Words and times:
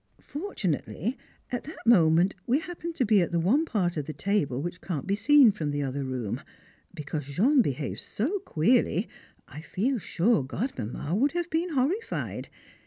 Fortunately 0.31 1.15
at 1.51 1.65
that 1.65 1.85
moment 1.85 2.33
we 2.47 2.57
happened 2.57 2.95
to 2.95 3.05
be 3.05 3.21
at 3.21 3.31
the 3.31 3.39
one 3.39 3.65
part 3.65 3.97
of 3.97 4.07
the 4.07 4.13
table 4.13 4.59
which 4.59 4.81
can't 4.81 5.05
be 5.05 5.13
seen 5.13 5.51
from 5.51 5.69
the 5.69 5.83
other 5.83 6.03
room; 6.03 6.41
because 6.91 7.25
Jean 7.27 7.61
behaved 7.61 7.99
so 7.99 8.39
queerly 8.39 9.07
I 9.47 9.61
feel 9.61 9.99
sure 9.99 10.41
Godmamma 10.41 11.13
would 11.13 11.33
have 11.33 11.51
been 11.51 11.73
horrified. 11.73 12.49